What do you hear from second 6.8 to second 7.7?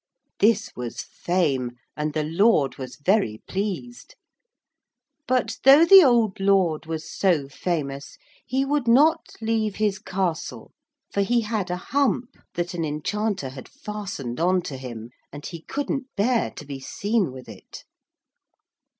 was so